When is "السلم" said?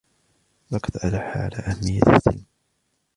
2.15-2.45